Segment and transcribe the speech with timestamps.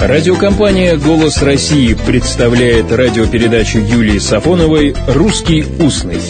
[0.00, 6.20] Радиокомпания «Голос России» представляет радиопередачу Юлии Сафоновой «Русский устный».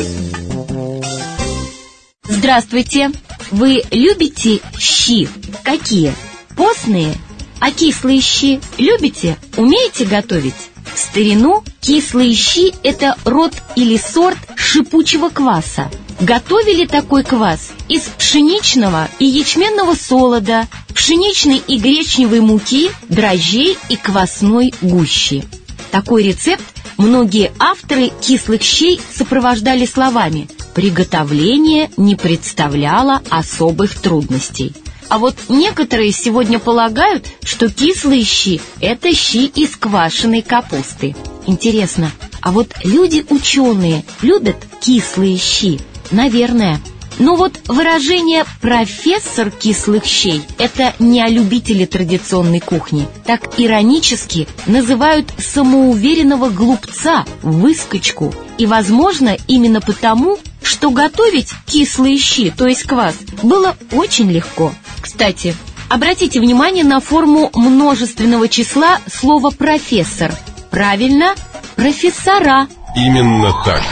[2.22, 3.10] Здравствуйте!
[3.50, 5.28] Вы любите щи?
[5.64, 6.14] Какие?
[6.56, 7.12] Постные?
[7.58, 9.36] А кислые щи любите?
[9.56, 10.70] Умеете готовить?
[10.94, 15.90] В старину кислые щи– это род или сорт шипучего кваса.
[16.20, 24.72] Готовили такой квас из пшеничного и ячменного солода, пшеничной и гречневой муки, дрожжей и квасной
[24.80, 25.44] гущи.
[25.90, 26.64] Такой рецепт
[26.96, 34.72] многие авторы кислых щей сопровождали словами «приготовление не представляло особых трудностей».
[35.08, 41.14] А вот некоторые сегодня полагают, что кислые щи– это щи из квашеной капусты.
[41.46, 42.10] Интересно,
[42.40, 45.78] а вот люди-ученые любят кислые щи?
[46.10, 46.80] Наверное.
[47.18, 53.08] Но вот выражение «профессор кислых щей»— это не о любителе традиционной кухни.
[53.24, 58.34] Так иронически называют самоуверенного глупца, выскочку.
[58.58, 64.72] И, возможно, именно потому, что готовить кислые щи, то есть квас, было очень легко.
[65.00, 65.56] Кстати,
[65.88, 70.34] обратите внимание на форму множественного числа слова «профессор».
[70.70, 71.34] Правильно,
[71.76, 72.68] профессора.
[72.94, 73.82] Именно так.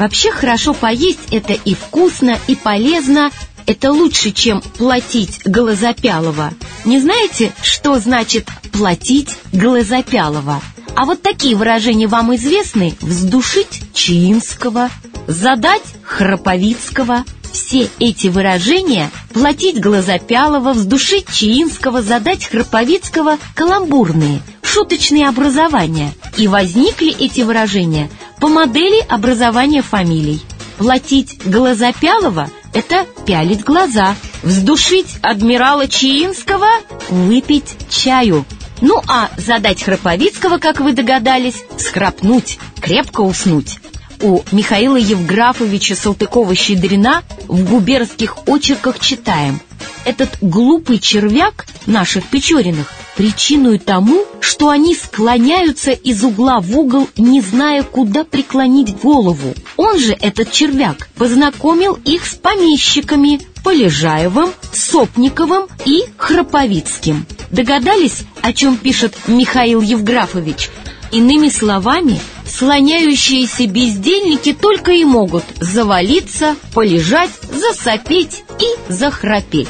[0.00, 3.30] Вообще хорошо поесть– это и вкусно, и полезно.
[3.66, 6.54] Это лучше, чем платить Глазопялова.
[6.86, 10.62] Не знаете, что значит «платить Глазопялова»?
[10.96, 12.94] А вот такие выражения вам известны?
[13.02, 14.88] Вздушить Чаинского,
[15.26, 17.24] задать Храповицкого.
[17.52, 26.14] Все эти выражения «платить Глазопялова», «вздушить Чаинского», «задать Храповицкого» каламбурные, шуточные образования.
[26.38, 28.08] И возникли эти выражения
[28.40, 30.40] по модели образования фамилий.
[30.78, 34.14] Платить Глазопялова– это пялить глаза.
[34.42, 36.68] Вздушить адмирала Чаинского–
[37.10, 38.46] выпить чаю.
[38.80, 43.78] Ну а задать Храповицкого, как вы догадались, схрапнуть, крепко уснуть.
[44.22, 49.60] У Михаила Евграфовича Салтыкова-Щедрина в губернских очерках читаем.
[50.06, 57.42] Этот глупый червяк наших Печориных причиной тому, что они склоняются из угла в угол, не
[57.42, 59.52] зная, куда преклонить голову.
[59.76, 67.26] Он же, этот червяк, познакомил их с помещиками Полежаевым, Сопниковым и Храповицким.
[67.50, 70.70] Догадались, о чем пишет Михаил Евграфович?
[71.12, 79.68] Иными словами, слоняющиеся бездельники только и могут завалиться, полежать, засопеть и захрапеть.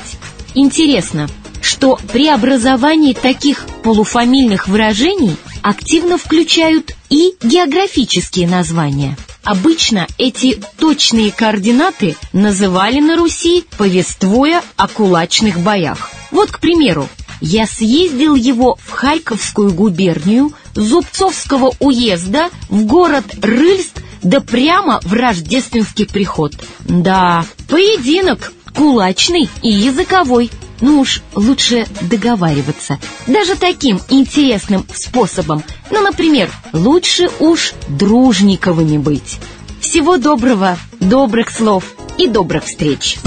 [0.54, 1.28] Интересно,
[1.70, 9.16] что при образовании таких полуфамильных выражений активно включают и географические названия.
[9.44, 16.10] Обычно эти точные координаты называли на Руси, повествуя о кулачных боях.
[16.32, 17.08] Вот, к примеру,
[17.40, 26.06] я съездил его в Харьковскую губернию, Зубцовского уезда, в город Рыльск, да прямо в рождественский
[26.06, 26.52] приход.
[26.80, 30.50] Да, поединок кулачный и языковой.
[30.80, 32.98] Ну уж лучше договариваться.
[33.26, 35.62] Даже таким интересным способом.
[35.90, 39.38] Ну, например, лучше уж дружниковыми быть.
[39.80, 41.84] Всего доброго, добрых слов
[42.18, 43.18] и добрых встреч.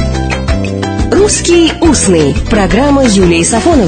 [1.12, 3.88] «Русский устный»– программа Юлии Сафоновой.